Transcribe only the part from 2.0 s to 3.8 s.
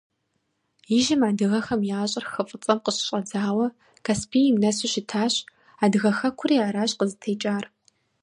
щӀыр хы ФӀыцӀэм къыщыщӀэдзауэ